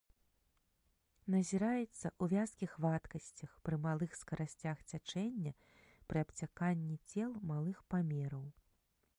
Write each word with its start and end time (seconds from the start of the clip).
Назіраецца 1.33 1.81
ў 1.87 2.25
вязкіх 2.39 2.71
вадкасцях, 2.85 3.53
пры 3.69 3.79
малых 3.85 4.17
скарасцях 4.21 4.81
цячэння, 4.89 5.53
пры 6.11 6.17
абцяканні 6.27 7.01
цел 7.11 7.31
малых 7.53 7.77
памераў. 7.97 8.45